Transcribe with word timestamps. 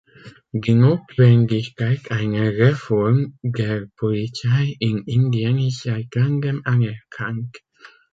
Die 0.51 0.73
Notwendigkeit 0.73 2.09
einer 2.09 2.53
Reform 2.57 3.37
der 3.43 3.85
Polizei 3.97 4.75
in 4.79 5.03
Indien 5.05 5.59
ist 5.59 5.83
seit 5.83 6.15
langem 6.15 6.63
anerkannt. 6.65 7.55